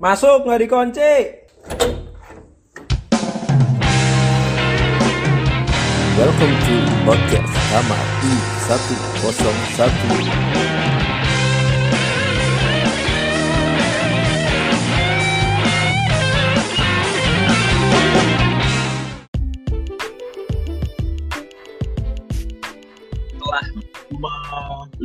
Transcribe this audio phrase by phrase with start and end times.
[0.00, 1.12] Masuk nggak dikunci.
[6.16, 10.89] Welcome to podcast kamar I101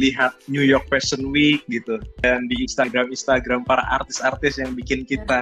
[0.06, 1.98] melihat New York Fashion Week gitu.
[2.22, 5.42] Dan di Instagram Instagram para artis-artis yang bikin kita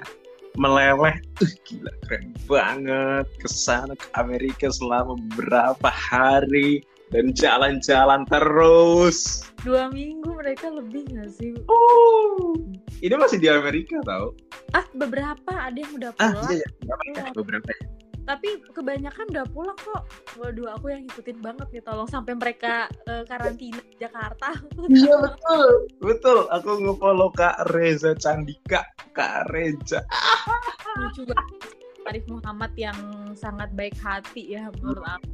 [0.56, 1.20] meleleh.
[1.36, 3.28] Tuh gila keren banget.
[3.44, 6.80] Ke sana ke Amerika selama beberapa hari
[7.12, 9.44] dan jalan-jalan terus.
[9.60, 11.52] Dua minggu mereka lebih nggak sih?
[11.68, 12.56] Oh
[13.04, 14.32] ini masih di Amerika tau?
[14.72, 16.70] Ah beberapa ada yang udah ah pulang iya, iya.
[16.80, 17.86] Beberapa ya, beberapa ya.
[18.24, 20.04] Tapi kebanyakan udah pulang kok.
[20.40, 24.50] Waduh aku yang ngikutin banget nih tolong sampai mereka eh, karantina di Jakarta.
[24.88, 25.68] Iya betul.
[26.00, 30.04] Betul aku ngefollow Kak Reza Candika Kak Reza.
[31.00, 31.60] Lucu banget.
[32.04, 33.00] Arif Muhammad yang
[33.32, 35.30] sangat baik hati ya menurut aku.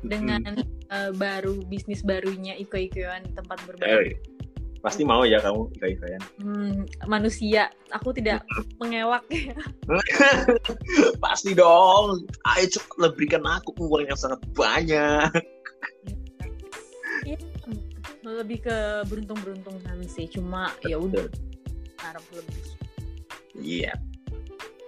[0.00, 0.42] Dengan
[0.90, 4.39] eh, baru bisnis barunya Iko Ikoan tempat berbagi
[4.80, 8.40] pasti mau ya kamu ika-ikayan Hmm, manusia aku tidak
[8.80, 9.52] mengewak ya
[11.24, 12.24] Pasti dong.
[12.48, 15.28] Ayo cepatlah berikan aku uang yang sangat banyak.
[18.20, 18.76] lebih ke
[19.10, 21.26] beruntung-beruntungan sih cuma ya udah
[22.00, 22.56] harap lebih
[23.60, 23.92] Iya.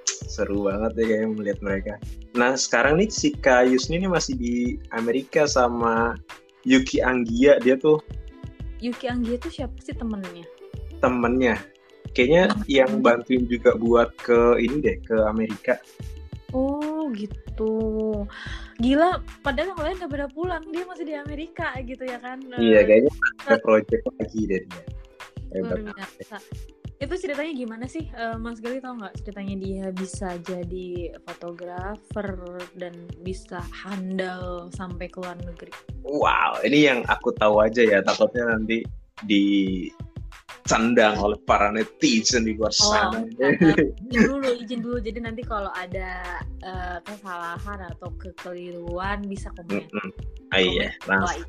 [0.06, 1.92] Seru banget ya kayak melihat mereka.
[2.32, 4.54] Nah sekarang nih si Kayus ini masih di
[4.96, 6.16] Amerika sama
[6.64, 7.60] Yuki Anggia.
[7.60, 8.00] Dia tuh
[8.83, 10.42] Yuki Anggia tuh siapa sih temennya
[11.02, 11.58] temennya.
[12.14, 15.75] Kayaknya yang bantuin juga buat ke ini deh ke Amerika.
[16.55, 17.75] Oh gitu.
[18.78, 22.38] Gila, padahal yang lain udah pada pulang, dia masih di Amerika gitu ya kan?
[22.60, 23.12] Iya kayaknya
[23.48, 24.84] ada project lagi deh dia.
[25.56, 26.36] Luar biasa.
[27.03, 32.94] Itu ceritanya gimana sih, Eh, Mas Gali tau nggak ceritanya dia bisa jadi fotografer dan
[33.27, 35.75] bisa handal sampai ke luar negeri?
[36.06, 37.99] Wow, ini yang aku tahu aja ya.
[38.06, 38.87] Takutnya nanti
[39.26, 39.43] di
[40.62, 43.26] candang oleh para netizen di luar sana.
[43.26, 44.99] izin dulu, izin dulu.
[45.03, 49.82] Jadi nanti kalau ada eh, kesalahan atau kekeliruan bisa komen.
[49.91, 50.09] Mm-mm.
[50.55, 51.43] Ah, iya, Komen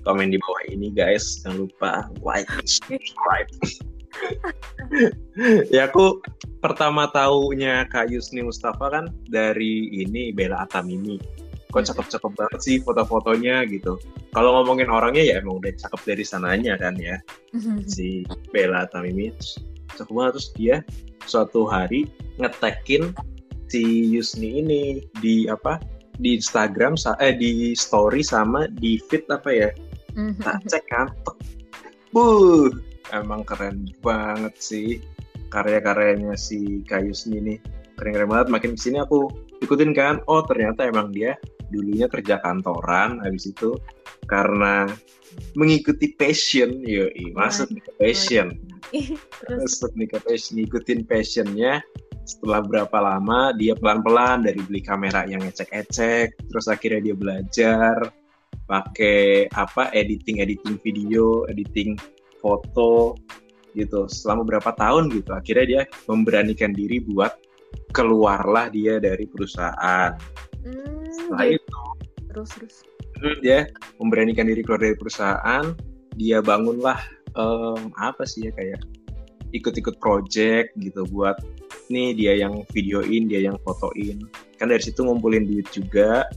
[0.00, 1.44] komen di bawah ini guys.
[1.44, 3.52] Jangan lupa like, subscribe.
[5.74, 6.22] ya aku
[6.58, 11.20] pertama taunya Kak Yusni Mustafa kan dari ini Bella Atamimi.
[11.68, 14.00] Kok cakep-cakep banget sih foto-fotonya gitu.
[14.32, 17.20] Kalau ngomongin orangnya ya emang udah cakep dari sananya kan ya.
[17.92, 19.32] si Bella Tamimi
[19.96, 20.76] cakep banget terus dia
[21.28, 22.08] suatu hari
[22.40, 23.12] ngetekin
[23.68, 24.82] si Yusni ini
[25.20, 25.76] di apa
[26.18, 29.70] di Instagram eh di story sama di feed apa ya
[30.42, 31.36] tak cek kan tek.
[33.14, 34.88] Emang keren banget sih
[35.48, 37.54] karya-karyanya si Kayusni ini
[37.96, 38.48] keren-keren banget.
[38.52, 39.32] Makin ke sini aku
[39.64, 40.20] ikutin kan.
[40.28, 41.34] Oh ternyata emang dia
[41.68, 43.76] dulunya kerja kantoran habis itu
[44.28, 44.88] karena
[45.56, 46.84] mengikuti passion.
[46.84, 48.52] Yoi masuk ke passion.
[49.48, 51.80] masuk nih ke passion ngikutin passionnya.
[52.28, 58.12] Setelah berapa lama dia pelan-pelan dari beli kamera yang ecek-ecek terus akhirnya dia belajar
[58.68, 61.96] pakai apa editing editing video editing
[62.38, 63.18] foto
[63.76, 67.36] gitu selama berapa tahun gitu akhirnya dia memberanikan diri buat
[67.92, 70.12] keluarlah dia dari perusahaan.
[70.64, 71.82] Hmm, setelah jadi- itu
[72.32, 72.76] terus terus.
[73.18, 73.58] Hmm, dia
[73.98, 75.64] memberanikan diri keluar dari perusahaan
[76.14, 76.98] dia bangunlah
[77.34, 78.80] em, apa sih ya kayak
[79.54, 81.38] ikut-ikut project gitu buat
[81.88, 84.22] nih dia yang videoin dia yang fotoin.
[84.60, 86.28] Kan dari situ ngumpulin duit juga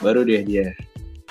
[0.00, 0.72] baru deh dia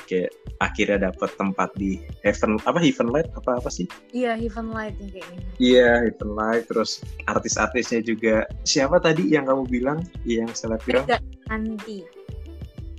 [0.08, 4.96] kayak akhirnya dapat tempat di Heaven apa Heaven Light apa apa sih Iya, Heaven Light
[4.98, 5.44] yang kayak gini.
[5.60, 11.98] iya Heaven Light terus artis-artisnya juga siapa tadi yang kamu bilang yang selebgram Mega Iskanti.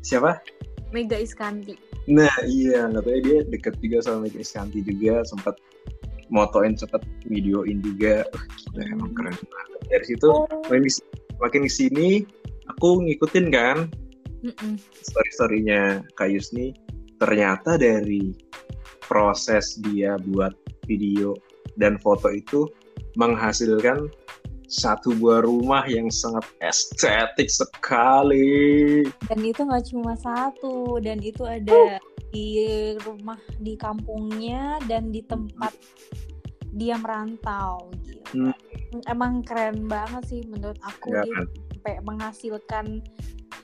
[0.01, 0.39] siapa
[0.89, 1.75] Mega Iskanti.
[2.09, 5.57] Nah iya, nggak tahu dia deket juga sama Mega Iskanti juga, sempat
[6.29, 8.25] motoin sempat videoin juga.
[8.33, 9.81] Uh, gila, emang keren banget.
[9.89, 10.45] Dari situ Oh.
[10.69, 10.85] makin
[11.39, 12.09] makin ke sini,
[12.69, 13.79] aku ngikutin kan
[14.41, 14.81] Mm-mm.
[15.03, 16.73] story-storynya Kak Yusni.
[17.19, 18.31] Ternyata dari
[19.05, 20.55] proses dia buat
[20.87, 21.35] video
[21.75, 22.67] dan foto itu
[23.19, 24.07] menghasilkan
[24.69, 29.03] satu buah rumah yang sangat estetik sekali.
[29.27, 31.97] Dan itu nggak cuma satu, dan itu ada
[32.29, 35.73] di rumah di kampungnya dan di tempat
[36.77, 37.89] dia merantau.
[38.29, 38.53] Gila.
[39.09, 41.47] Emang keren banget sih menurut aku Ya dia kan?
[41.49, 42.87] sampai menghasilkan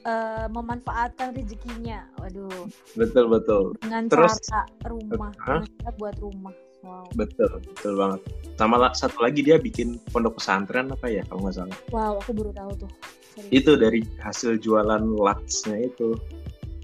[0.04, 2.04] eh, memanfaatkan rezekinya.
[2.16, 3.64] Waduh, Betul betul.
[3.80, 5.64] dengan Terus- cara rumah, cara
[5.96, 6.54] buat rumah.
[6.84, 8.20] wow betul betul banget
[8.60, 12.52] sama satu lagi dia bikin pondok pesantren apa ya kalau nggak salah wow aku baru
[12.52, 12.90] tahu tuh
[13.32, 13.52] Serius.
[13.56, 16.12] itu dari hasil jualan latsnya itu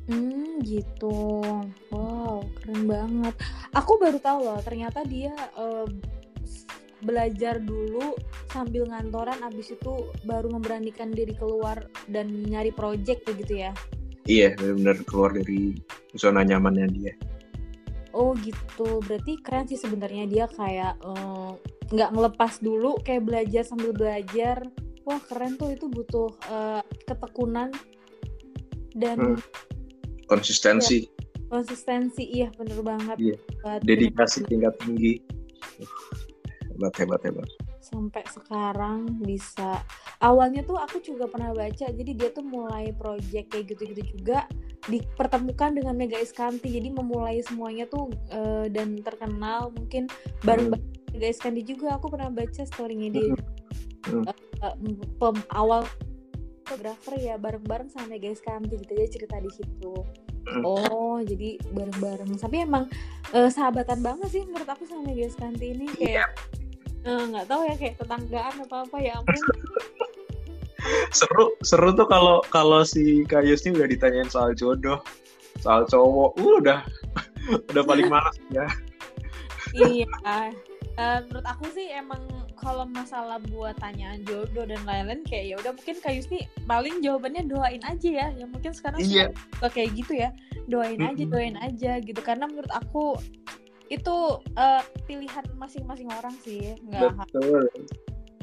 [0.09, 1.39] Hmm, gitu.
[1.87, 3.31] Wow, keren banget.
[3.71, 5.87] Aku baru tahu loh, ternyata dia s-
[7.03, 8.15] belajar dulu
[8.53, 13.73] sambil ngantoran, abis itu baru memberanikan diri keluar dan nyari project kayak gitu ya.
[14.29, 15.75] iya benar-benar keluar dari
[16.15, 17.15] zona nyamannya dia
[18.11, 21.51] Oh gitu, berarti keren sih sebenarnya dia kayak eh,
[21.95, 24.67] nggak ngelepas dulu, kayak belajar sambil belajar.
[25.07, 27.71] Wah keren tuh itu butuh eh, ketekunan
[28.99, 29.39] dan Hmm.
[30.27, 31.07] konsistensi
[31.47, 32.27] konsistensi.
[32.35, 33.15] Iya bener banget.
[33.19, 33.37] Iya.
[33.87, 35.23] Dedikasi tingkat tinggi
[35.81, 35.87] Uh,
[36.81, 37.49] hebat hebat hebat.
[37.85, 39.85] Sampai sekarang bisa.
[40.25, 44.49] Awalnya tuh aku juga pernah baca jadi dia tuh mulai project kayak gitu-gitu juga
[44.89, 46.73] dipertemukan dengan Mega Iskanti.
[46.73, 50.09] Jadi memulai semuanya tuh eh, dan terkenal mungkin
[50.41, 50.73] bareng
[51.13, 52.01] Mega Iskanti juga.
[52.01, 53.37] Aku pernah baca storynya dia.
[54.09, 54.25] Hmm.
[54.25, 54.75] Eh,
[55.21, 55.85] pem- awal
[56.65, 58.81] fotografer ya bareng-bareng sama Mega Iskanti.
[58.81, 59.93] Gitu dia cerita di situ.
[60.41, 60.65] Hmm.
[60.65, 62.41] oh jadi bareng-bareng.
[62.41, 62.89] Tapi emang
[63.37, 66.60] eh, sahabatan banget sih menurut aku sama Mega Iskanti ini kayak eh,
[67.05, 69.37] nggak tahu ya kayak tetanggaan apa apa ya ampun.
[71.13, 75.01] Seru seru tuh kalau kalau si Kayus ini udah ditanyain soal jodoh
[75.61, 76.41] soal cowok.
[76.41, 76.81] Uh, udah
[77.73, 78.65] udah paling malas ya.
[79.77, 80.09] Iya
[81.01, 82.21] Eh, menurut aku sih emang
[82.61, 87.49] kalau masalah buat tanyaan jodoh dan lain-lain kayak ya udah mungkin Kak Yusni paling jawabannya
[87.49, 88.27] doain aja ya.
[88.37, 89.33] Ya mungkin sekarang Iya.
[89.57, 90.29] suka kayak gitu ya
[90.69, 91.33] doain aja Mm-mm.
[91.33, 92.21] doain aja gitu.
[92.21, 93.17] Karena menurut aku
[93.91, 94.17] itu
[94.55, 97.67] eh, pilihan masing-masing orang sih nggak betul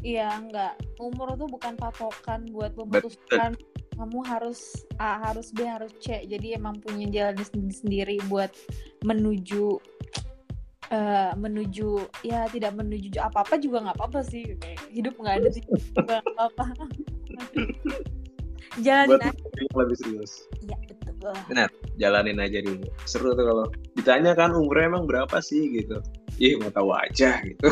[0.05, 0.77] Iya, enggak.
[1.01, 3.57] Umur tuh bukan patokan buat memutuskan
[3.97, 6.21] kamu harus A, harus B, harus C.
[6.29, 7.41] Jadi emang punya jalan
[7.73, 8.53] sendiri buat
[9.01, 9.81] menuju
[10.88, 14.53] eh menuju ya tidak menuju apa-apa juga nggak apa-apa sih.
[14.61, 16.65] Kayak Hidup nggak ada sih juga nggak apa-apa.
[18.85, 19.33] Jalanin buat aja.
[19.33, 21.33] yang lebih serius Iya, betul.
[21.97, 22.88] Jalanin aja dulu.
[23.03, 23.65] Seru tuh kalau
[23.97, 25.69] ditanya kan umurnya emang berapa sih?
[25.73, 25.97] Gitu.
[26.38, 27.69] Ih mau tahu aja gitu.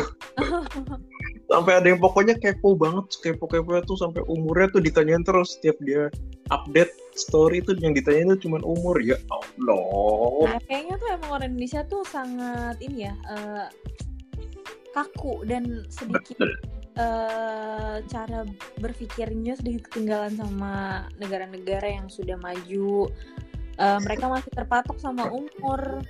[1.50, 5.78] Sampai ada yang pokoknya kepo banget kepo kepo tuh sampai umurnya tuh ditanyain terus setiap
[5.86, 6.10] dia
[6.50, 8.98] update story tuh yang ditanyain tuh cuman umur.
[8.98, 10.58] Ya Allah.
[10.58, 13.66] Nah, kayaknya tuh emang orang Indonesia tuh sangat ini ya eh,
[14.90, 16.50] kaku dan sedikit Betul.
[16.98, 18.42] eh, cara
[18.82, 23.06] berpikirnya sedikit ketinggalan sama negara-negara yang sudah maju.
[23.76, 26.00] Eh, mereka masih terpatok sama umur.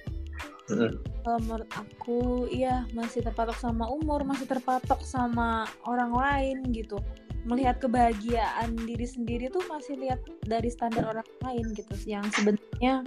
[1.23, 6.99] Kalau menurut aku, iya masih terpatok sama umur, masih terpatok sama orang lain gitu.
[7.47, 11.95] Melihat kebahagiaan diri sendiri tuh masih lihat dari standar orang lain gitu.
[12.07, 13.03] Yang sebenarnya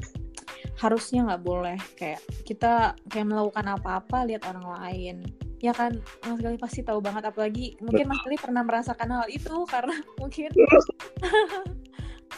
[0.79, 5.17] harusnya nggak boleh kayak kita kayak melakukan apa-apa lihat orang lain.
[5.59, 7.27] Ya kan, Mas Gali pasti tahu banget.
[7.27, 10.51] Apalagi mungkin Mas Gali pernah merasakan hal itu karena mungkin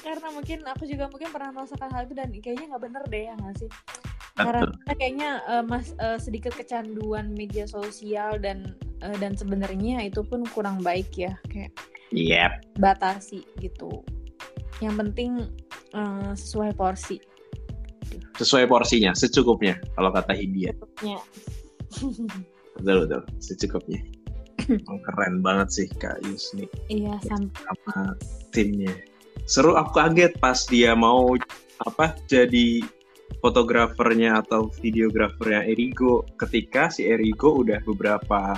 [0.01, 3.33] karena mungkin aku juga mungkin pernah merasakan hal itu dan kayaknya nggak bener deh ya
[3.37, 3.69] nggak sih?
[4.33, 8.73] Karena kayaknya eh, mas eh, sedikit kecanduan media sosial dan
[9.05, 11.71] eh, dan sebenarnya itu pun kurang baik ya kayak
[12.11, 12.75] Yep.
[12.83, 14.03] batasi gitu.
[14.83, 15.31] Yang penting
[15.93, 17.21] eh, sesuai porsi.
[18.35, 20.73] Sesuai porsinya secukupnya kalau kata Hindia.
[21.05, 21.21] Ya
[22.75, 23.21] betul betul.
[23.37, 24.01] Secukupnya.
[24.65, 26.65] Emang keren banget sih Kak Yusni.
[26.89, 28.15] Iya sampai sama
[28.51, 28.91] timnya
[29.51, 31.35] seru aku kaget pas dia mau
[31.83, 32.79] apa jadi
[33.43, 36.23] fotografernya atau videografernya Erigo.
[36.39, 38.55] Ketika si Erigo udah beberapa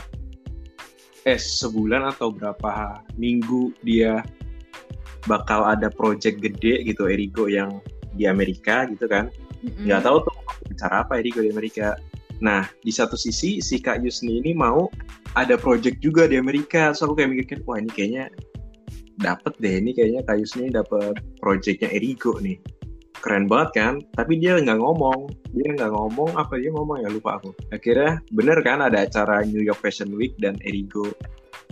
[1.26, 4.22] eh sebulan atau berapa minggu dia
[5.26, 7.82] bakal ada project gede gitu Erigo yang
[8.14, 9.34] di Amerika gitu kan.
[9.66, 10.36] Nggak tahu tuh
[10.78, 11.98] cara apa Erigo di Amerika.
[12.38, 14.94] Nah di satu sisi si Kak Yusni ini mau
[15.34, 16.94] ada project juga di Amerika.
[16.94, 18.30] So aku kayak mikir wah ini kayaknya
[19.20, 19.82] dapet deh.
[19.82, 22.58] Ini kayaknya Kak Yusni dapet projectnya Erigo nih.
[23.24, 23.94] Keren banget kan?
[24.20, 25.32] Tapi dia nggak ngomong.
[25.56, 26.60] Dia nggak ngomong apa?
[26.60, 27.56] Dia ngomong ya lupa aku.
[27.72, 31.12] Akhirnya bener kan ada acara New York Fashion Week dan Erigo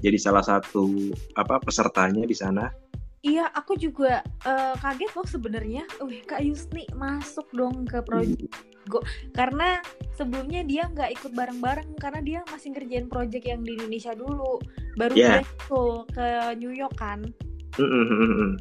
[0.01, 2.67] jadi salah satu apa pesertanya di sana
[3.21, 5.83] Iya, aku juga eh, kaget loh sebenarnya.
[6.01, 8.49] Wih, Kak Yusni masuk dong ke project
[8.89, 9.05] Go.
[9.37, 9.77] Karena
[10.17, 14.57] sebelumnya dia nggak ikut bareng-bareng karena dia masih ngerjain project yang di Indonesia dulu.
[14.97, 15.45] Baru Yeah.
[15.45, 15.45] dia
[16.09, 17.21] ke New York kan.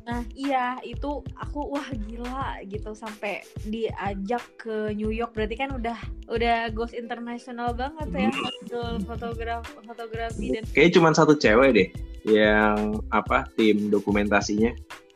[0.06, 5.34] Nah, iya itu aku wah gila gitu sampai diajak ke New York.
[5.34, 5.98] Berarti kan udah
[6.30, 11.88] udah goes internasional banget ya hasil fotograf fotografi dan kayaknya cuma satu cewek deh
[12.22, 14.70] yang apa tim dokumentasinya.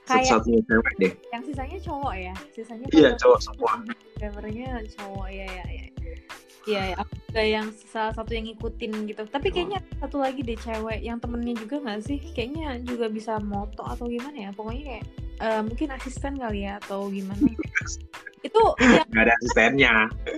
[0.05, 1.13] Kayak satu-satunya cewek deh.
[1.33, 2.35] yang sisanya cowok ya.
[2.53, 3.73] Sisanya iya cowok semua.
[4.21, 5.87] Drivernya cowok ya ya ya.
[6.65, 9.23] Iya, ya, aku juga yang salah satu yang ngikutin gitu.
[9.29, 12.19] Tapi kayaknya satu lagi deh cewek yang temennya juga nggak sih?
[12.33, 14.51] Kayaknya juga bisa moto atau gimana ya?
[14.57, 15.05] Pokoknya kayak
[15.45, 17.45] eh, mungkin asisten kali ya atau gimana?
[18.41, 18.63] Itu
[18.97, 19.95] yang nggak ada asistennya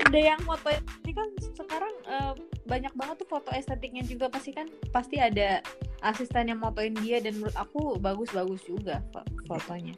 [0.06, 0.70] ada yang foto
[1.02, 1.28] ini kan
[1.58, 2.32] sekarang eh,
[2.66, 5.62] banyak banget tuh foto estetiknya juga pasti kan pasti ada
[6.06, 9.94] asisten yang motoin dia dan menurut aku bagus-bagus juga fo- fotonya.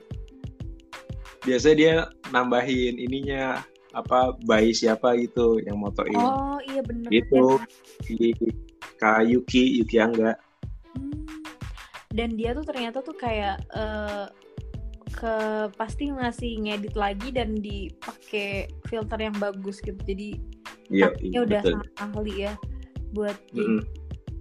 [1.47, 1.95] biasanya dia
[2.35, 3.63] nambahin ininya
[3.99, 7.11] apa bayi siapa gitu yang motoin Oh iya bener.
[7.11, 7.23] Ya.
[8.07, 8.31] di
[8.99, 10.35] Kak Yuki Yuki Angga
[10.97, 11.27] Hmm.
[12.09, 14.27] Dan dia tuh ternyata tuh kayak eh,
[15.13, 15.35] ke
[15.77, 19.99] pasti ngasih ngedit lagi dan dipakai filter yang bagus gitu.
[20.03, 20.39] Jadi
[20.89, 22.53] iya takutnya udah betul sangat ahli ya
[23.13, 23.81] buat jadi Mm-mm,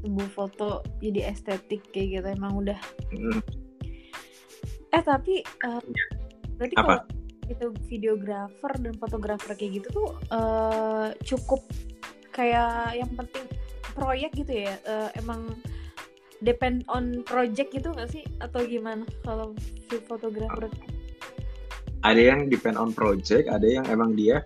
[0.03, 0.69] sebuah foto
[1.03, 2.79] jadi estetik kayak gitu emang udah.
[3.11, 3.39] mm-mm.
[4.95, 5.81] Eh tapi eh,
[6.55, 7.03] berarti Apa?
[7.03, 7.16] kalau
[7.47, 11.63] itu videografer dan fotografer kayak gitu tuh eh, cukup
[12.31, 13.45] kayak yang penting
[13.97, 14.77] proyek gitu ya.
[14.85, 15.49] Eh, emang
[16.39, 19.57] depend on project gitu nggak sih atau gimana kalau
[19.89, 20.69] si fotografer?
[22.05, 24.45] ada yang depend on project ada yang emang dia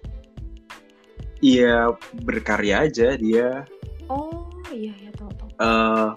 [1.44, 1.92] iya
[2.24, 3.68] berkarya aja dia
[4.08, 5.50] Oh iya ya tahu tahu.
[5.60, 6.10] eh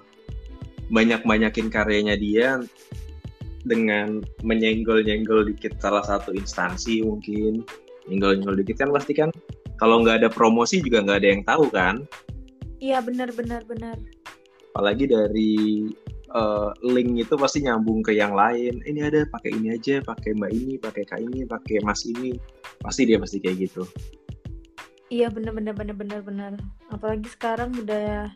[0.94, 2.62] banyak banyakin karyanya dia
[3.64, 7.64] dengan menyenggol-nyenggol dikit salah satu instansi mungkin
[8.08, 9.30] nyenggol-nyenggol dikit kan pasti kan
[9.80, 12.04] kalau nggak ada promosi juga nggak ada yang tahu kan
[12.78, 13.96] Iya benar benar benar.
[14.74, 15.86] apalagi dari
[16.34, 20.50] eh, link itu pasti nyambung ke yang lain ini ada pakai ini aja pakai mbak
[20.52, 22.36] ini pakai kak ini pakai mas ini
[22.82, 23.86] pasti dia pasti kayak gitu
[25.12, 26.52] Iya benar benar benar benar benar.
[26.90, 28.32] Apalagi sekarang udah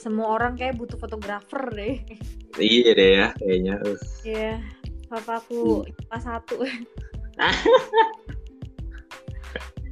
[0.00, 1.98] semua orang kayak butuh fotografer deh.
[2.58, 4.52] Iya deh ya kayaknya Uh, Iya.
[5.06, 5.92] Papa aku Hmm.
[6.08, 6.56] pas satu.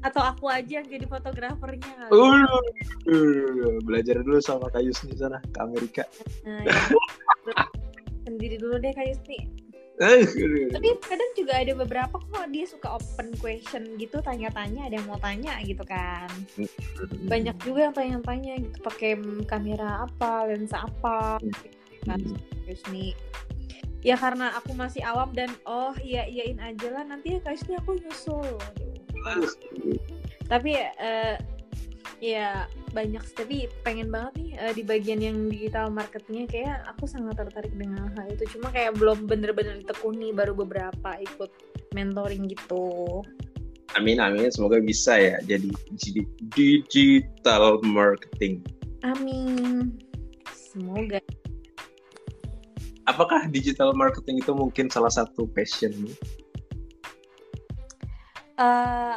[0.01, 2.09] Atau aku aja yang jadi fotografernya.
[2.09, 2.17] kali.
[2.17, 6.05] uh, belajar dulu sama Kak Yusni sana ke Amerika
[6.43, 6.73] Nah, ya.
[8.25, 9.45] sendiri dulu deh kayak Yusni.
[10.01, 10.25] Eh,
[10.73, 15.21] Tapi kadang juga ada beberapa kok dia suka open question gitu, tanya-tanya ada yang mau
[15.21, 16.25] tanya gitu kan.
[17.29, 21.37] Banyak juga yang tanya-tanya gitu pakai kamera apa, lensa apa,
[22.07, 22.21] kan
[22.69, 23.17] Yusni.
[24.01, 27.77] Ya karena aku masih awam dan oh iya iyain aja lah nanti ya Kak Yusni
[27.77, 28.57] aku nyusul.
[29.29, 29.53] Aduh.
[30.49, 31.37] Tapi eh,
[32.21, 37.41] ya banyak tapi pengen banget nih eh, di bagian yang digital marketingnya kayak aku sangat
[37.41, 41.49] tertarik dengan hal itu cuma kayak belum bener-bener ditekuni baru beberapa ikut
[41.97, 43.25] mentoring gitu
[43.99, 45.67] Amin amin semoga bisa ya jadi
[45.99, 46.23] jadi
[46.55, 48.63] digital marketing.
[49.03, 49.91] amin
[50.53, 51.19] semoga
[53.11, 56.15] Apakah digital marketing itu mungkin salah satu passionmu?
[58.61, 59.17] eh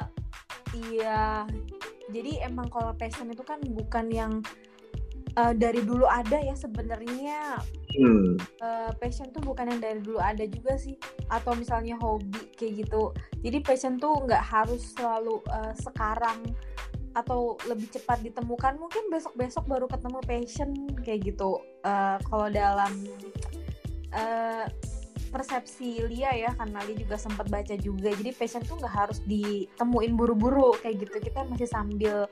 [0.90, 1.46] iya.
[2.10, 4.34] Jadi emang kalau passion itu kan bukan yang
[5.36, 7.62] eh, dari dulu ada ya sebenarnya.
[7.94, 10.98] Hmm, eh, passion tuh bukan yang dari dulu ada juga sih.
[11.30, 13.14] Atau misalnya hobi kayak gitu.
[13.46, 16.40] Jadi passion tuh nggak harus selalu eh, sekarang
[17.14, 18.80] atau lebih cepat ditemukan.
[18.80, 20.70] Mungkin besok besok baru ketemu passion
[21.04, 21.62] kayak gitu.
[21.86, 22.92] Eh, kalau dalam
[24.13, 24.65] eh,
[25.34, 28.13] persepsi Lia ya karena Lia juga sempat baca juga.
[28.13, 31.17] Jadi passion tuh nggak harus ditemuin buru-buru kayak gitu.
[31.29, 32.29] Kita masih sambil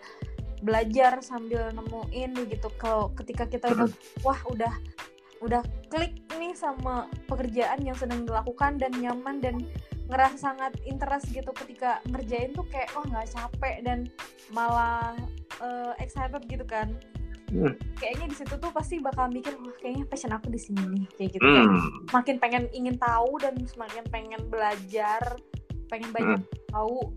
[0.61, 2.69] belajar sambil nemuin gitu.
[2.77, 3.89] Kalau ketika kita udah
[4.21, 4.73] wah udah
[5.41, 9.57] udah klik nih sama pekerjaan yang sedang dilakukan dan nyaman dan
[10.05, 13.99] ngerasa sangat interest gitu ketika ngerjain tuh kayak wah nggak capek dan
[14.53, 15.17] malah
[15.63, 16.93] eh, excited gitu kan
[17.51, 17.75] Hmm.
[17.99, 21.29] kayaknya di situ tuh pasti bakal mikir wah kayaknya passion aku di sini nih kayak
[21.35, 21.43] gitu.
[21.43, 25.19] Hmm, semakin pengen ingin tahu dan semakin pengen belajar
[25.91, 26.39] pengen banyak
[26.71, 27.11] tahu.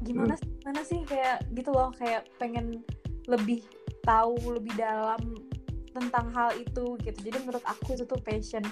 [0.00, 2.80] Gimana sih gimana sih kayak gitu loh kayak pengen
[3.28, 3.60] lebih
[4.00, 5.20] tahu lebih dalam
[5.92, 7.18] tentang hal itu gitu.
[7.20, 8.64] Jadi menurut aku itu tuh passion.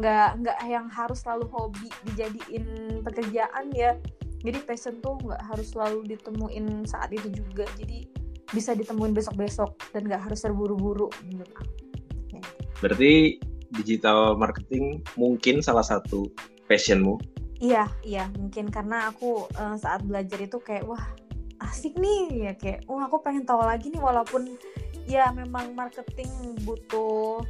[0.00, 2.64] Nggak nggak yang harus selalu hobi dijadiin
[3.04, 3.92] pekerjaan ya.
[4.40, 7.68] Jadi passion tuh nggak harus selalu ditemuin saat itu juga.
[7.76, 8.23] Jadi
[8.54, 11.84] bisa ditemuin besok-besok dan nggak harus terburu-buru menurut aku
[12.84, 13.38] berarti
[13.74, 16.28] digital marketing mungkin salah satu
[16.68, 17.16] passionmu.
[17.64, 21.00] Iya, iya, mungkin karena aku eh, saat belajar itu kayak wah
[21.64, 24.52] asik nih ya kayak wah aku pengen tahu lagi nih walaupun
[25.08, 26.28] ya memang marketing
[26.66, 27.40] butuh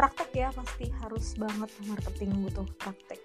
[0.00, 3.20] praktek ya pasti harus banget marketing butuh praktek.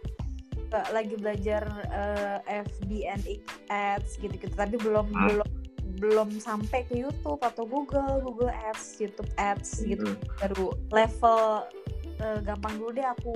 [0.92, 3.24] Lagi belajar eh, FB and
[3.72, 5.24] ads gitu-gitu tapi belum Hmm.
[5.32, 5.50] belum
[5.96, 10.22] belum sampai ke YouTube atau Google, Google Ads, YouTube Ads gitu Hmm.
[10.44, 11.42] baru level
[12.16, 13.36] eh, gampang dulu deh aku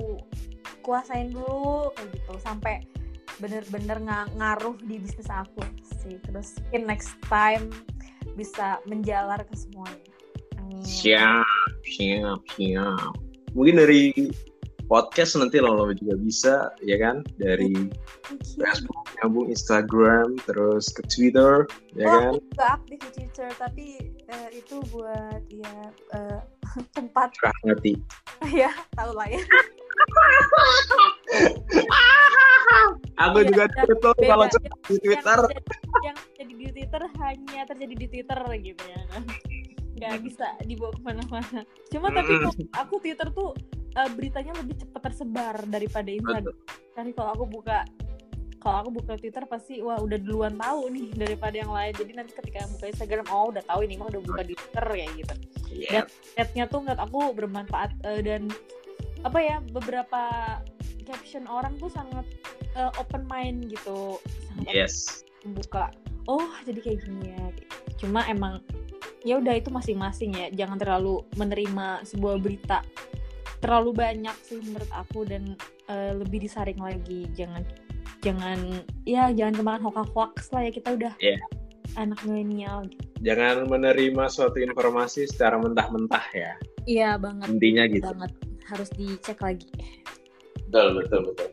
[0.80, 2.74] kuasain dulu kayak gitu sampai
[3.36, 5.60] bener-bener nga- ngaruh di bisnis aku
[6.00, 7.68] sih terus mungkin next time
[8.36, 10.08] bisa menjalar ke semuanya.
[10.60, 10.84] Amin.
[10.84, 11.44] Siap,
[11.84, 13.12] siap, siap.
[13.52, 14.12] Mungkin dari
[14.90, 17.22] podcast nanti lama-lama juga bisa, ya kan?
[17.38, 17.70] Dari.
[18.58, 21.62] Facebook, nyambung Instagram, terus ke Twitter,
[21.94, 22.22] ya Oh, kan?
[22.26, 23.86] aku juga aktif di Twitter, tapi
[24.26, 25.74] eh, itu buat ya
[26.12, 26.40] eh,
[26.96, 27.94] tempat Curah ngerti.
[28.50, 29.38] ya tahu lah ya.
[33.20, 34.58] Aku Iya, juga dan tuh kalau di
[34.98, 35.38] Twitter.
[36.00, 39.22] yang terjadi di Twitter hanya terjadi di Twitter gitu ya kan.
[39.92, 41.60] Nggak bisa dibawa ke mana-mana.
[41.92, 42.42] Cuma tapi Mm.
[42.42, 43.52] kok aku Twitter tuh
[43.96, 46.54] eh, beritanya lebih cepat tersebar daripada Instagram.
[46.94, 47.78] Karena kalau aku buka
[48.60, 51.92] kalau aku buka Twitter pasti wah udah duluan tahu nih daripada yang lain.
[51.96, 55.10] Jadi nanti ketika buka Instagram oh udah tahu ini mah udah buka di Twitter kayak
[55.16, 55.34] gitu.
[55.70, 56.00] Iya.
[56.36, 58.50] Chatnya tuh menurut aku bermanfaat eh, dan
[59.20, 60.22] apa ya beberapa
[61.04, 62.26] caption orang tuh sangat
[62.76, 64.20] eh, open mind gitu.
[64.50, 65.24] Sangat Yes.
[65.40, 65.88] buka
[66.28, 67.44] oh jadi kayak gini ya
[67.98, 68.62] cuma emang
[69.26, 72.84] ya udah itu masing-masing ya jangan terlalu menerima sebuah berita
[73.60, 75.54] terlalu banyak sih menurut aku dan
[75.86, 77.62] eh, lebih disaring lagi jangan
[78.20, 78.58] jangan
[79.04, 81.38] ya jangan kemakan hoax hoax lah ya kita udah Iya.
[81.96, 82.88] anak milenial
[83.20, 86.52] Jangan menerima suatu informasi secara mentah-mentah ya.
[86.84, 88.04] iya banget Intinya gitu.
[88.06, 88.32] banget
[88.64, 89.68] harus dicek lagi
[90.70, 91.48] Betul, betul, betul.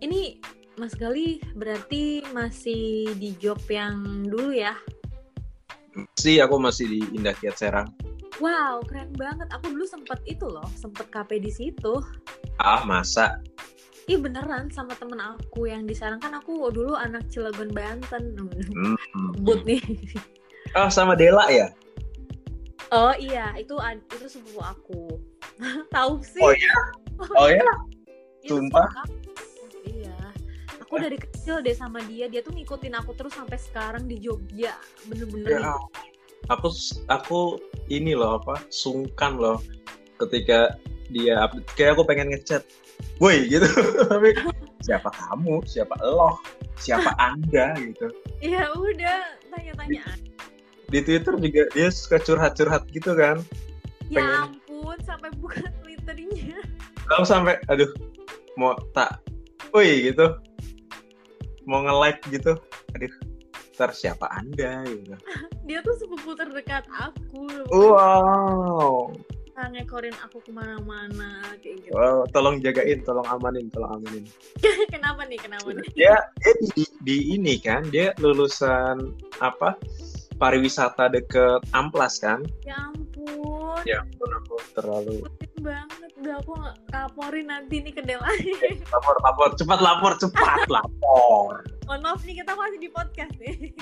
[0.00, 0.38] ini
[0.74, 4.74] Mas Gali berarti masih di job yang dulu ya
[6.18, 7.86] Sih, aku masih di Indah Kiat Serang.
[8.42, 9.46] Wow, keren banget.
[9.54, 12.02] Aku dulu sempet itu loh, sempet KP di situ.
[12.58, 13.38] Ah, masa?
[14.04, 18.36] Ih beneran sama temen aku yang di sana kan aku dulu anak Cilegon Banten.
[18.36, 18.96] Hmm.
[19.40, 19.80] But nih.
[20.76, 21.72] Oh, sama Dela ya?
[22.92, 23.74] Oh iya, itu
[24.12, 25.18] itu sepupu aku.
[25.94, 26.42] Tahu sih?
[26.42, 26.74] Oh iya?
[27.38, 27.64] Oh ya?
[28.44, 28.88] Itu sumpah?
[29.88, 30.18] Iya.
[30.84, 34.76] Aku dari kecil deh sama dia, dia tuh ngikutin aku terus sampai sekarang di Jogja.
[35.08, 35.74] Bener-bener Ya,
[36.52, 36.68] aku
[37.08, 37.40] aku
[37.88, 39.60] ini loh apa sungkan loh
[40.20, 40.76] ketika
[41.12, 41.68] dia update.
[41.76, 42.62] Kayak aku pengen ngechat
[43.20, 43.66] woi gitu.
[44.10, 44.32] Tapi
[44.80, 45.60] siapa kamu?
[45.64, 46.36] Siapa lo?
[46.80, 47.76] Siapa anda?
[47.76, 48.06] Gitu.
[48.40, 49.20] Iya udah
[49.52, 50.04] tanya-tanya.
[50.92, 53.40] di Twitter juga dia suka curhat-curhat gitu kan.
[54.12, 56.60] Ya pengen- ampun, sampai buka Twitternya.
[57.04, 57.88] lalu sampai aduh
[58.56, 59.20] mau tak
[59.72, 60.36] woi gitu.
[61.64, 62.56] Mau nge-like gitu.
[62.96, 63.12] Aduh
[63.74, 64.84] ntar siapa anda?
[64.86, 65.16] Gitu
[65.64, 67.48] Dia tuh sepupu terdekat aku.
[67.72, 69.08] wow
[69.54, 71.94] Nah, ngekorin aku ke mana-mana kayak gitu.
[71.94, 74.26] Wow, tolong jagain tolong amanin tolong amanin
[74.94, 75.38] kenapa nih?
[75.38, 75.86] Kenapa nih?
[75.94, 79.78] dia dia di, di ini kan dia lulusan apa
[80.42, 83.03] pariwisata deket Amplas kan Ya ampun,
[83.82, 86.10] ya ampun aku terlalu penting banget.
[86.14, 86.52] Udah aku
[86.88, 88.02] laporin nanti nih ke
[88.92, 93.74] lapor lapor cepat lapor cepat lapor Mohon maaf nih kita masih di podcast nih.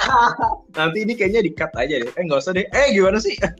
[0.76, 3.50] nanti ini kayaknya di cut aja deh eh nggak usah deh eh gimana sih Ya,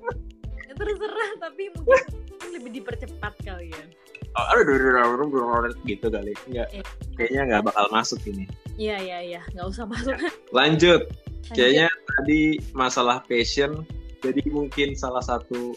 [0.75, 2.05] Terserah tapi mungkin
[2.53, 3.83] lebih dipercepat kali ya.
[4.31, 6.85] Oh, aduh, aduh, aduh, aduh, aduh, gitu kali nggak Eh.
[7.17, 8.45] kayaknya nggak bakal masuk ini
[8.77, 10.14] Iya iya iya, nggak usah masuk.
[10.14, 11.03] lanjut Lanjut.
[11.51, 13.83] kayaknya tadi masalah passion
[14.22, 15.76] jadi mungkin salah satu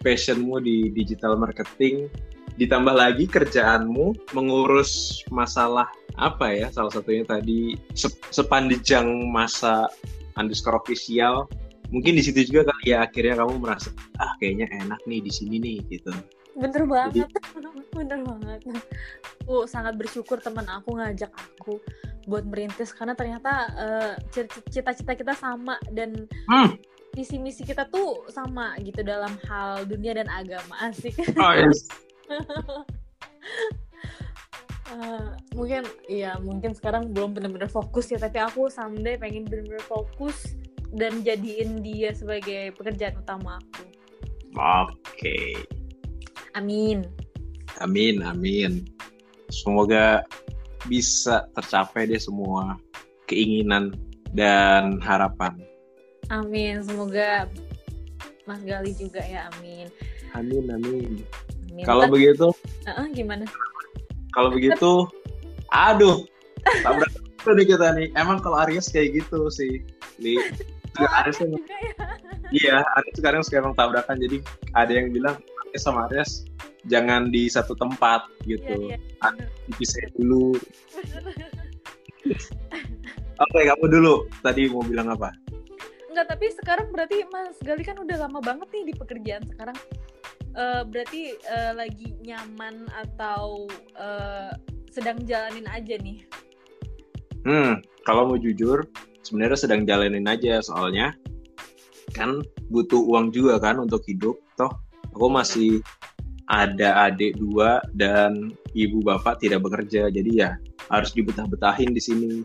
[0.00, 2.06] passionmu di digital marketing
[2.56, 9.90] ditambah lagi kerjaanmu mengurus masalah apa ya salah satunya tadi sep- sepanjang masa
[10.40, 11.44] underscore official
[11.92, 15.56] mungkin di situ juga kali ya akhirnya kamu merasa ah kayaknya enak nih di sini
[15.60, 16.12] nih gitu
[16.56, 17.28] Bener banget,
[17.96, 18.60] bener banget.
[19.44, 21.28] Aku sangat bersyukur teman aku ngajak
[21.60, 21.84] aku
[22.24, 24.12] buat merintis karena ternyata eh,
[24.72, 26.80] cita-cita kita sama dan hmm.
[27.16, 31.16] Visi misi kita tuh sama gitu dalam hal dunia dan agama asik.
[31.40, 31.80] oh, yes.
[34.86, 40.54] Eh, mungkin iya mungkin sekarang belum benar-benar fokus ya tapi aku someday pengen benar-benar fokus
[40.94, 43.82] dan jadiin dia sebagai pekerjaan utama aku.
[44.54, 45.58] oke
[46.56, 47.04] Amin.
[47.84, 48.88] Amin, amin.
[49.52, 50.24] Semoga
[50.88, 52.80] bisa tercapai deh semua
[53.28, 53.92] keinginan
[54.32, 55.52] dan harapan.
[56.28, 56.82] Amin.
[56.82, 57.46] Semoga
[58.44, 59.50] Mas Gali juga ya.
[59.52, 59.86] Amin.
[60.32, 61.12] Amin, amin.
[61.70, 61.84] Amin.
[61.84, 62.50] Kalau begitu,
[62.84, 63.44] Eh, gimana?
[64.30, 65.08] kalau begitu,
[65.68, 66.24] aduh,
[66.82, 67.10] tabrak
[67.46, 68.06] nih kita nih.
[68.14, 69.82] Emang kalau Aries kayak gitu sih,
[70.18, 70.34] Li.
[71.22, 71.94] Aries emang- Juga ya.
[72.50, 74.16] iya, Aries sekarang sekarang tabrakan.
[74.18, 74.40] Jadi
[74.72, 75.36] ada yang bilang
[75.66, 76.42] Aries sama Aries
[76.86, 79.30] jangan di satu tempat Iya, gitu, iya.
[79.68, 80.54] dipisahin dulu.
[83.36, 84.14] Oke, kamu dulu.
[84.40, 85.28] Tadi mau bilang apa?
[86.16, 89.76] Enggak, tapi sekarang berarti Mas Gali kan udah lama banget nih di pekerjaan sekarang.
[90.56, 93.68] Eh, berarti eh, lagi nyaman atau
[94.00, 94.56] eh,
[94.88, 96.24] sedang jalanin aja nih?
[97.44, 98.88] Hmm, kalau mau jujur,
[99.28, 101.12] sebenarnya sedang jalanin aja soalnya
[102.16, 102.40] kan
[102.72, 104.72] butuh uang juga kan untuk hidup toh
[105.12, 105.84] aku masih
[106.48, 110.50] ada adik dua dan ibu bapak tidak bekerja jadi ya
[110.88, 112.40] harus dibetah-betahin di sini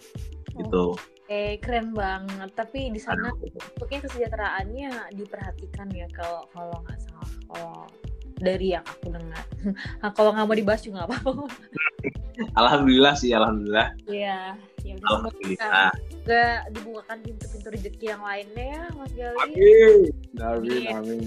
[0.59, 1.20] gitu Eh
[1.61, 2.49] keren banget.
[2.53, 7.29] Tapi di sana untuk kesejahteraannya diperhatikan ya kalau kalau nggak salah.
[7.51, 7.75] Kalau
[8.41, 9.45] dari yang aku dengar.
[10.01, 11.45] nah, kalau nggak mau dibahas juga nggak apa-apa.
[12.61, 13.93] alhamdulillah sih, alhamdulillah.
[14.09, 14.57] Iya.
[14.81, 15.93] Ya, alhamdulillah.
[16.25, 19.37] Gak dibukakan pintu-pintu rezeki yang lainnya ya, Mas Gali.
[19.45, 20.01] Amin.
[20.41, 20.81] Amin.
[20.89, 21.19] Amin.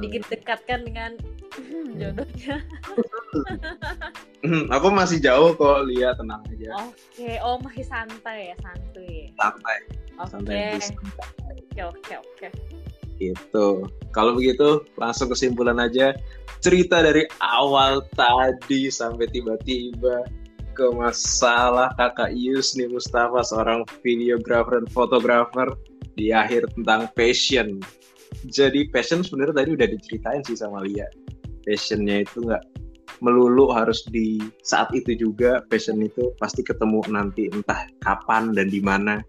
[0.00, 1.18] Dikit dekatkan dengan
[1.58, 2.56] hmm, jodohnya.
[4.42, 6.70] Hmm, aku masih jauh kok, lihat tenang aja.
[6.82, 9.30] Oke, oh masih santai ya, santuy.
[9.38, 9.78] Santai.
[10.18, 10.66] Oke.
[11.46, 12.48] Oke, oke, oke.
[13.22, 13.68] Gitu.
[14.10, 16.12] Kalau begitu, langsung kesimpulan aja.
[16.62, 20.26] Cerita dari awal tadi sampai tiba-tiba
[20.72, 25.68] ke masalah kakak Yusni Mustafa, seorang videografer dan fotografer
[26.16, 27.80] di akhir tentang passion.
[28.48, 31.06] Jadi passion sebenarnya tadi udah diceritain sih sama Lia.
[31.62, 32.64] Passionnya itu nggak
[33.22, 38.82] melulu harus di saat itu juga passion itu pasti ketemu nanti entah kapan dan di
[38.82, 39.22] mana.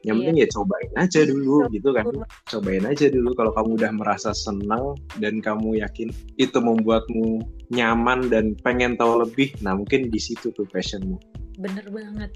[0.00, 0.20] Yang iya.
[0.24, 2.04] penting ya cobain aja dulu gitu kan.
[2.48, 6.08] Cobain aja dulu kalau kamu udah merasa senang dan kamu yakin
[6.40, 11.20] itu membuatmu nyaman dan pengen tahu lebih nah mungkin di situ tuh passionmu.
[11.60, 12.32] Bener banget.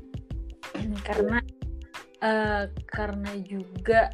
[1.09, 1.41] Karena
[2.25, 4.13] uh, karena juga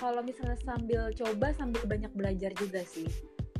[0.00, 3.06] kalau misalnya sambil coba sambil banyak belajar juga sih.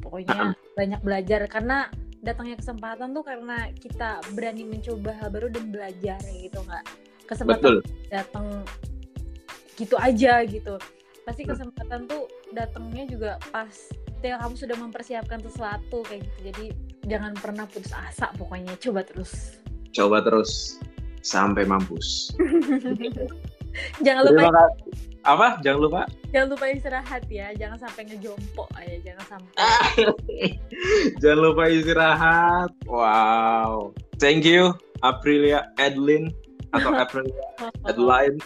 [0.00, 1.92] Pokoknya uh banyak belajar karena
[2.24, 6.84] datangnya kesempatan tuh karena kita berani mencoba hal baru dan belajar gitu nggak
[7.28, 8.64] kesempatan datang
[9.76, 10.80] gitu aja gitu.
[11.28, 13.68] Pasti kesempatan tuh datangnya juga pas
[14.22, 16.38] ketika kamu sudah mempersiapkan sesuatu kayak gitu.
[16.48, 16.66] Jadi
[17.04, 19.60] jangan pernah putus asa pokoknya coba terus.
[19.92, 20.80] Coba terus
[21.20, 22.32] sampai mampus
[24.04, 24.66] jangan lupa
[25.20, 25.60] apa?
[25.60, 26.00] Jangan lupa.
[26.32, 27.52] Jangan lupa istirahat ya.
[27.52, 28.96] Jangan sampai ngejompo aja.
[29.04, 29.54] Jangan sampai.
[31.20, 32.70] Jangan lupa istirahat.
[32.88, 33.92] Wow.
[34.16, 34.72] Thank you
[35.04, 36.32] Aprilia Edlin
[36.72, 37.44] atau Aprilia
[37.88, 38.36] Adeline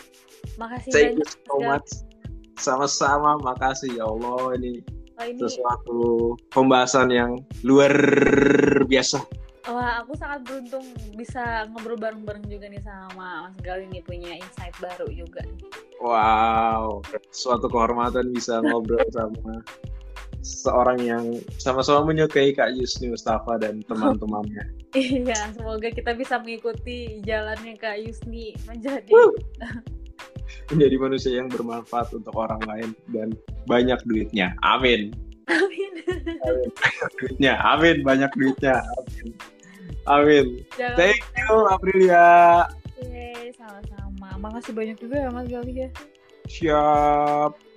[0.55, 1.19] Makasih Thank banyak.
[1.19, 1.89] you so much.
[2.55, 4.55] Sama-sama, makasih ya Allah.
[4.55, 4.73] Ini,
[5.19, 6.01] oh, ini sesuatu
[6.55, 7.91] pembahasan yang luar
[8.87, 9.19] biasa.
[9.65, 10.85] Wah, aku sangat beruntung
[11.17, 15.41] bisa ngobrol bareng-bareng juga nih sama Mas Gali nih punya insight baru juga.
[16.05, 17.01] Wow,
[17.33, 19.65] suatu kehormatan bisa ngobrol sama
[20.45, 21.25] seorang yang
[21.57, 24.69] sama-sama menyukai Kak Yusni Mustafa dan teman-temannya.
[24.93, 29.09] iya, semoga kita bisa mengikuti jalannya Kak Yusni menjadi
[30.69, 33.33] menjadi manusia yang bermanfaat untuk orang lain dan
[33.65, 34.53] banyak duitnya.
[34.61, 35.17] Amin.
[35.49, 35.93] Amin.
[36.45, 36.69] amin.
[37.17, 37.57] duitnya.
[37.65, 38.05] Amin.
[38.05, 38.85] Banyak duitnya.
[38.85, 39.33] Amin.
[40.05, 40.63] Amin.
[40.77, 42.29] Jangan Thank you, Aprilia.
[43.01, 44.29] Oke, sama-sama.
[44.37, 45.89] Makasih banyak juga ya Mas Gali ya.
[46.49, 47.74] Siap.